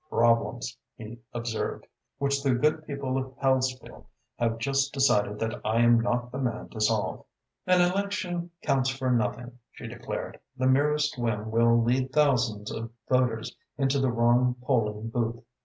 "Problems," 0.09 0.79
he 0.95 1.19
observed, 1.31 1.85
"which 2.17 2.41
the 2.41 2.55
good 2.55 2.87
people 2.87 3.19
of 3.19 3.35
Hellesfield 3.37 4.05
have 4.39 4.57
just 4.57 4.91
decided 4.93 5.37
that 5.37 5.61
I 5.63 5.81
am 5.81 5.99
not 5.99 6.31
the 6.31 6.39
man 6.39 6.69
to 6.69 6.81
solve." 6.81 7.23
"An 7.67 7.81
election 7.81 8.49
counts 8.63 8.89
for 8.89 9.11
nothing," 9.11 9.59
she 9.71 9.85
declared. 9.85 10.39
"The 10.57 10.65
merest 10.65 11.19
whim 11.19 11.51
will 11.51 11.79
lead 11.83 12.11
thousands 12.11 12.71
of 12.71 12.89
voters 13.09 13.55
into 13.77 13.99
the 13.99 14.09
wrong 14.09 14.55
polling 14.65 15.09
booth. 15.09 15.43